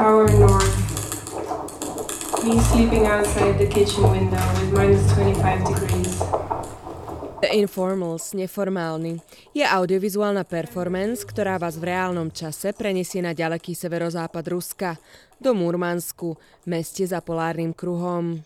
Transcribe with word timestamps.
our 0.00 0.24
north. 0.40 0.72
Me 2.40 2.56
sleeping 2.72 3.04
outside 3.04 3.60
the 3.60 3.68
kitchen 3.68 4.00
window 4.08 4.40
with 4.56 4.72
minus 4.72 5.04
25 5.12 5.60
degrees. 5.60 6.16
The 7.44 7.52
Informals, 7.56 8.32
neformálny, 8.32 9.20
je 9.52 9.64
audiovizuálna 9.64 10.48
performance, 10.48 11.24
ktorá 11.24 11.60
vás 11.60 11.76
v 11.76 11.92
reálnom 11.92 12.32
čase 12.32 12.72
prenesie 12.72 13.20
na 13.20 13.36
ďaleký 13.36 13.76
severozápad 13.76 14.44
Ruska, 14.48 14.96
do 15.36 15.52
Murmansku, 15.52 16.36
meste 16.64 17.04
za 17.04 17.20
polárnym 17.20 17.76
kruhom. 17.76 18.40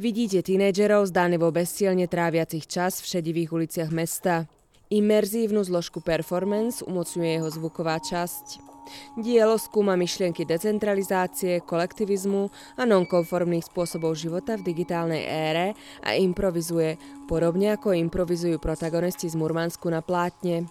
Vidíte 0.00 0.40
tínedžerov 0.40 1.12
zdánivo 1.12 1.52
bezsielne 1.52 2.08
tráviacich 2.08 2.64
čas 2.64 3.04
v 3.04 3.20
šedivých 3.20 3.52
uliciach 3.52 3.92
mesta. 3.92 4.48
Imerzívnu 4.88 5.60
zložku 5.60 6.00
performance 6.00 6.80
umocňuje 6.84 7.40
jeho 7.40 7.48
zvuková 7.52 8.00
časť. 8.00 8.75
Dielo 9.18 9.58
skúma 9.60 9.94
myšlienky 9.98 10.46
decentralizácie, 10.48 11.64
kolektivizmu 11.64 12.48
a 12.78 12.82
nonkonformných 12.86 13.68
spôsobov 13.68 14.14
života 14.14 14.54
v 14.56 14.66
digitálnej 14.66 15.24
ére 15.26 15.66
a 16.02 16.14
improvizuje, 16.14 16.96
podobne 17.26 17.74
ako 17.74 17.92
improvizujú 17.96 18.56
protagonisti 18.62 19.26
z 19.26 19.34
Murmansku 19.34 19.90
na 19.90 20.00
plátne. 20.00 20.70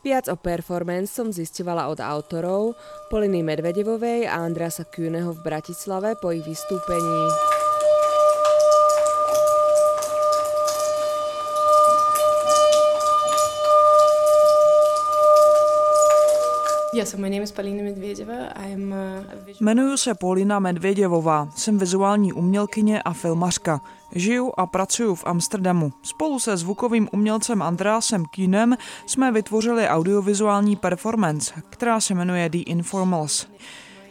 Viac 0.00 0.32
o 0.32 0.36
performance 0.40 1.12
som 1.12 1.28
zistovala 1.28 1.92
od 1.92 2.00
autorov 2.00 2.72
Poliny 3.12 3.44
Medvedevovej 3.44 4.24
a 4.24 4.40
Andrasa 4.40 4.88
Kühneho 4.88 5.36
v 5.36 5.44
Bratislave 5.44 6.16
po 6.16 6.32
ich 6.32 6.44
vystúpení. 6.46 7.57
Jmenuji 19.60 19.98
se 19.98 20.14
Polina 20.14 20.58
Medvěděvová, 20.58 21.48
jsem 21.56 21.78
vizuální 21.78 22.32
umělkyně 22.32 23.02
a 23.02 23.12
filmařka. 23.12 23.80
Žiju 24.14 24.52
a 24.56 24.66
pracuji 24.66 25.14
v 25.14 25.26
Amsterdamu. 25.26 25.92
Spolu 26.02 26.38
se 26.38 26.56
zvukovým 26.56 27.08
umělcem 27.12 27.62
Andreasem 27.62 28.24
Keenem 28.24 28.76
jsme 29.06 29.32
vytvořili 29.32 29.88
audiovizuální 29.88 30.76
performance, 30.76 31.54
která 31.70 32.00
se 32.00 32.14
jmenuje 32.14 32.48
The 32.48 32.58
Informals. 32.58 33.46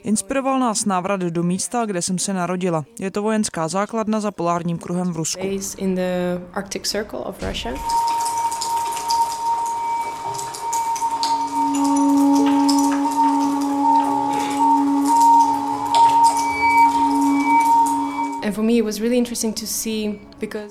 Inspiroval 0.03 0.59
nás 0.59 0.85
návrat 0.85 1.21
do 1.21 1.43
místa, 1.43 1.85
kde 1.85 2.01
jsem 2.01 2.19
se 2.19 2.33
narodila. 2.33 2.85
Je 2.99 3.11
to 3.11 3.21
vojenská 3.21 3.67
základna 3.67 4.19
za 4.19 4.31
polárním 4.31 4.77
kruhem 4.77 5.13
v 5.13 5.15
Rusku. 5.15 5.47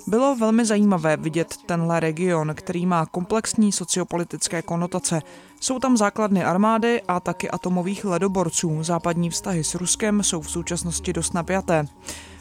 Bylo 0.07 0.37
velmi 0.37 0.65
zajímavé 0.65 1.17
vidět 1.17 1.55
tenhle 1.67 2.01
region, 2.01 2.55
který 2.55 2.87
má 2.87 3.07
komplexní 3.07 3.73
sociopolitické 3.73 4.63
konotace. 4.63 5.23
Jsou 5.61 5.79
tam 5.79 5.97
základny 5.97 6.45
armády 6.45 7.03
a 7.09 7.21
taky 7.21 7.51
atomových 7.51 8.05
ledoborců. 8.05 8.83
Západní 8.83 9.31
vztahy 9.31 9.65
s 9.65 9.75
Ruskem 9.75 10.23
jsou 10.23 10.41
v 10.41 10.51
současnosti 10.51 11.13
dost 11.13 11.35
napjaté. 11.35 11.87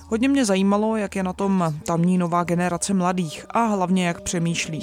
Hodně 0.07 0.29
mě 0.29 0.45
zajímalo, 0.45 0.95
jak 0.95 1.15
je 1.15 1.23
na 1.23 1.33
tom 1.33 1.73
tamní 1.83 2.17
nová 2.17 2.43
generace 2.43 2.93
mladých 2.93 3.45
a 3.49 3.65
hlavně 3.65 4.07
jak 4.07 4.21
přemýšlí. 4.21 4.79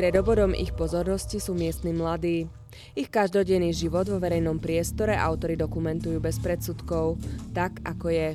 Stredobodom 0.00 0.56
ich 0.56 0.72
pozornosti 0.72 1.36
sú 1.44 1.52
miestni 1.52 1.92
mladí. 1.92 2.48
Ich 2.96 3.12
každodenný 3.12 3.76
život 3.76 4.08
vo 4.08 4.16
verejnom 4.16 4.56
priestore 4.56 5.12
autory 5.12 5.60
dokumentujú 5.60 6.16
bez 6.24 6.40
predsudkov, 6.40 7.20
tak 7.52 7.84
ako 7.84 8.08
je. 8.08 8.28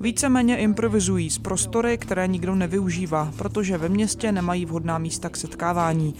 Víceméně 0.00 0.56
improvizují 0.56 1.30
z 1.30 1.38
prostory, 1.38 1.98
které 1.98 2.28
nikdo 2.28 2.54
nevyužívá, 2.54 3.32
protože 3.38 3.78
ve 3.78 3.88
městě 3.88 4.32
nemají 4.32 4.66
vhodná 4.66 4.98
místa 4.98 5.28
k 5.28 5.36
setkávání. 5.36 6.14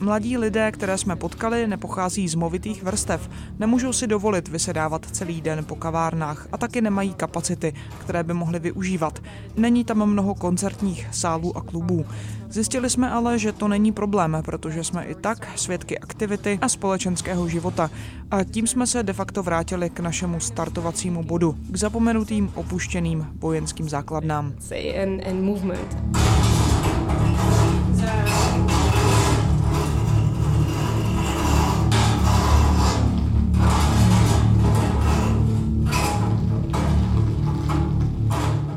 Mladí 0.00 0.38
lidé, 0.38 0.72
které 0.72 0.98
jsme 0.98 1.16
potkali, 1.16 1.66
nepochází 1.66 2.28
z 2.28 2.34
movitých 2.34 2.82
vrstev, 2.82 3.30
nemůžou 3.58 3.92
si 3.92 4.06
dovolit 4.06 4.48
vysedávat 4.48 5.06
celý 5.12 5.40
den 5.40 5.64
po 5.64 5.76
kavárnách 5.76 6.48
a 6.52 6.58
taky 6.58 6.80
nemají 6.80 7.14
kapacity, 7.14 7.74
které 7.98 8.22
by 8.22 8.34
mohli 8.34 8.58
využívat. 8.58 9.22
Není 9.56 9.84
tam 9.84 10.06
mnoho 10.06 10.34
koncertních 10.34 11.08
sálů 11.12 11.56
a 11.56 11.60
klubů. 11.60 12.06
Zjistili 12.48 12.90
jsme 12.90 13.10
ale, 13.10 13.38
že 13.38 13.52
to 13.52 13.68
není 13.68 13.92
problém, 13.92 14.36
protože 14.44 14.84
jsme 14.84 15.04
i 15.04 15.14
tak 15.14 15.48
svědky 15.56 15.98
aktivity 15.98 16.58
a 16.62 16.68
společenského 16.68 17.48
života. 17.48 17.90
A 18.30 18.44
tím 18.44 18.66
jsme 18.66 18.86
se 18.86 19.02
de 19.02 19.12
facto 19.12 19.42
vrátili 19.42 19.90
k 19.90 20.00
našemu 20.00 20.40
startovacímu 20.40 21.22
bodu, 21.22 21.56
k 21.70 21.76
zapomenutým 21.76 22.52
opuštěným 22.54 23.26
vojenským 23.38 23.88
základnám. 23.88 24.52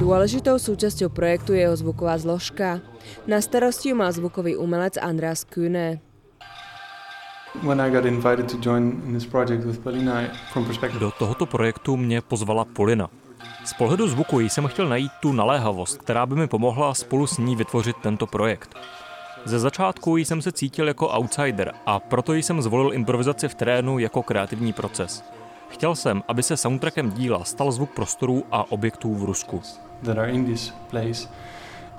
Dôležitou 0.07 0.55
súčasťou 0.55 1.11
projektu 1.11 1.51
je 1.51 1.67
jeho 1.67 1.75
zvuková 1.75 2.15
zložka. 2.15 2.79
Na 3.27 3.43
starosti 3.43 3.91
má 3.91 4.07
zvukový 4.07 4.55
umelec 4.55 4.95
András 4.95 5.43
Kühne. 5.43 5.99
Do 10.99 11.11
tohoto 11.11 11.45
projektu 11.45 11.97
mě 11.97 12.21
pozvala 12.21 12.65
Polina. 12.65 13.09
Z 13.65 13.73
pohledu 13.73 14.07
zvuku 14.07 14.39
jsem 14.39 14.67
chtěl 14.67 14.87
najít 14.87 15.11
tu 15.19 15.33
naléhavost, 15.35 15.97
která 15.97 16.25
by 16.25 16.35
mi 16.35 16.47
pomohla 16.47 16.93
spolu 16.93 17.27
s 17.27 17.37
ní 17.37 17.55
vytvořit 17.55 17.95
tento 17.99 18.27
projekt. 18.27 18.75
Ze 19.45 19.59
začátku 19.59 20.17
jsem 20.17 20.41
se 20.41 20.51
cítil 20.51 20.87
jako 20.87 21.07
outsider 21.07 21.73
a 21.85 21.99
proto 21.99 22.33
jsem 22.33 22.61
zvolil 22.61 22.93
improvizaci 22.93 23.47
v 23.47 23.55
terénu 23.55 23.99
jako 23.99 24.23
kreativní 24.23 24.73
proces. 24.73 25.23
Chtěl 25.69 25.95
jsem, 25.95 26.23
aby 26.27 26.43
se 26.43 26.57
soundtrackem 26.57 27.11
díla 27.11 27.43
stal 27.43 27.71
zvuk 27.71 27.91
prostorů 27.91 28.43
a 28.51 28.71
objektů 28.71 29.15
v 29.15 29.23
Rusku. 29.23 29.61
That 30.03 30.17
are 30.17 30.29
in 30.29 30.45
this 30.45 30.71
place 30.89 31.27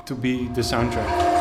to 0.07 0.15
be 0.15 0.49
the 0.55 0.63
soundtrack. 0.63 1.39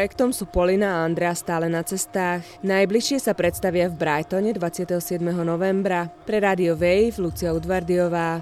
projektom 0.00 0.32
sú 0.32 0.48
Polina 0.48 0.96
a 0.96 1.04
Andrea 1.04 1.36
stále 1.36 1.68
na 1.68 1.84
cestách. 1.84 2.40
Najbližšie 2.64 3.20
sa 3.20 3.36
predstavia 3.36 3.84
v 3.92 4.00
Brightone 4.00 4.48
27. 4.56 5.20
novembra. 5.44 6.08
Pre 6.08 6.40
Radio 6.40 6.72
Wave 6.72 7.20
Lucia 7.20 7.52
Udvardiová. 7.52 8.40